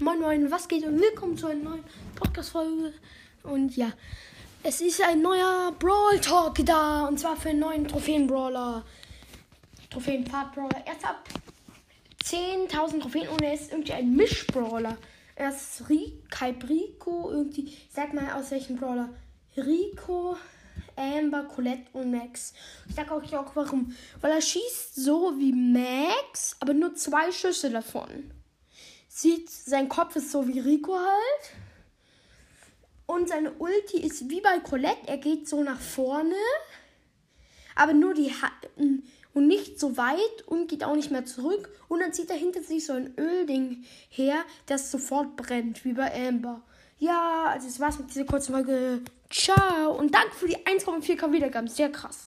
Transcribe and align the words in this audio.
Moin 0.00 0.18
Moin, 0.18 0.50
was 0.50 0.66
geht 0.66 0.84
und 0.84 1.00
willkommen 1.00 1.38
zu 1.38 1.46
einer 1.46 1.62
neuen 1.62 1.84
Podcast-Folge. 2.16 2.92
Und 3.44 3.76
ja, 3.76 3.92
es 4.64 4.80
ist 4.80 5.00
ein 5.00 5.22
neuer 5.22 5.72
Brawl 5.78 6.18
Talk 6.20 6.66
da 6.66 7.06
und 7.06 7.20
zwar 7.20 7.36
für 7.36 7.50
einen 7.50 7.60
neuen 7.60 7.86
Trophäen-Brawler. 7.86 8.84
Trophäen-Part-Brawler. 9.90 10.84
Erst 10.84 11.04
ab 11.04 11.22
10.000 12.24 13.02
Trophäen 13.02 13.28
und 13.28 13.40
er 13.42 13.54
ist 13.54 13.70
irgendwie 13.70 13.92
ein 13.92 14.16
Misch-Brawler. 14.16 14.98
Er 15.36 15.50
ist 15.50 15.88
Ryk, 15.88 16.40
Rico, 16.68 17.30
irgendwie, 17.30 17.76
sag 17.88 18.12
mal 18.14 18.32
aus 18.32 18.50
welchem 18.50 18.76
Brawler. 18.76 19.10
Rico, 19.56 20.36
Amber, 20.96 21.44
Colette 21.44 21.86
und 21.92 22.10
Max. 22.10 22.52
Ich 22.88 22.96
sag 22.96 23.12
euch 23.12 23.36
auch 23.36 23.54
warum. 23.54 23.94
Weil 24.20 24.32
er 24.32 24.42
schießt 24.42 24.96
so 24.96 25.34
wie 25.38 25.52
Max, 25.52 26.56
aber 26.58 26.74
nur 26.74 26.96
zwei 26.96 27.30
Schüsse 27.30 27.70
davon 27.70 28.32
sieht, 29.14 29.48
sein 29.48 29.88
Kopf 29.88 30.16
ist 30.16 30.32
so 30.32 30.48
wie 30.48 30.58
Rico 30.58 30.94
halt. 30.94 31.52
Und 33.06 33.28
seine 33.28 33.52
Ulti 33.52 33.98
ist 33.98 34.28
wie 34.28 34.40
bei 34.40 34.58
Colette. 34.58 35.06
Er 35.06 35.18
geht 35.18 35.48
so 35.48 35.62
nach 35.62 35.80
vorne. 35.80 36.34
Aber 37.76 37.92
nur 37.92 38.14
die 38.14 38.30
ha 38.30 38.50
und 39.34 39.48
nicht 39.48 39.80
so 39.80 39.96
weit 39.96 40.46
und 40.46 40.68
geht 40.68 40.84
auch 40.84 40.94
nicht 40.94 41.10
mehr 41.10 41.24
zurück. 41.24 41.68
Und 41.88 42.00
dann 42.00 42.12
zieht 42.12 42.30
er 42.30 42.36
hinter 42.36 42.62
sich 42.62 42.86
so 42.86 42.92
ein 42.92 43.14
Ölding 43.18 43.84
her, 44.08 44.44
das 44.66 44.92
sofort 44.92 45.36
brennt, 45.36 45.84
wie 45.84 45.92
bei 45.92 46.28
Amber. 46.28 46.62
Ja, 46.98 47.46
also 47.46 47.66
das 47.66 47.80
war's 47.80 47.98
mit 47.98 48.10
dieser 48.10 48.24
kurzen 48.24 48.52
Folge. 48.52 49.02
Ciao. 49.28 49.98
Und 49.98 50.14
danke 50.14 50.36
für 50.36 50.46
die 50.46 50.56
1,4k 50.58 51.32
Wiedergaben. 51.32 51.68
Sehr 51.68 51.90
krass. 51.90 52.20